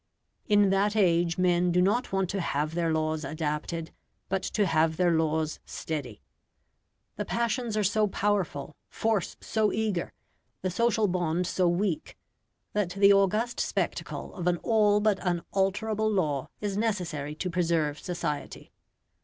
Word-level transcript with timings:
In 0.47 0.71
that 0.71 0.95
age 0.95 1.37
men 1.37 1.71
do 1.71 1.79
not 1.79 2.11
want 2.11 2.27
to 2.31 2.41
have 2.41 2.73
their 2.73 2.91
laws 2.91 3.23
adapted, 3.23 3.91
but 4.29 4.41
to 4.41 4.65
have 4.65 4.97
their 4.97 5.11
laws 5.11 5.59
steady. 5.63 6.23
The 7.17 7.25
passions 7.25 7.77
are 7.77 7.83
so 7.83 8.07
powerful, 8.07 8.75
force 8.89 9.37
so 9.41 9.71
eager, 9.71 10.11
the 10.63 10.71
social 10.71 11.07
bond 11.07 11.45
so 11.45 11.67
weak, 11.67 12.17
that 12.73 12.89
the 12.89 13.13
august 13.13 13.59
spectacle 13.59 14.33
of 14.33 14.47
an 14.47 14.57
all 14.63 15.01
but 15.01 15.19
unalterable 15.21 16.09
law 16.09 16.49
is 16.61 16.75
necessary 16.75 17.35
to 17.35 17.51
preserve 17.51 17.99
society. 17.99 18.71